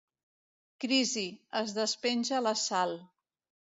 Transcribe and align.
Crisi, 0.85 1.27
es 1.63 1.77
despenja 1.79 2.45
la 2.49 2.59
Sal. 2.67 3.01